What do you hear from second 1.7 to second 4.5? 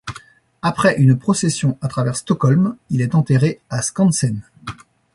à travers Stockholm, il est enterré à Skansen.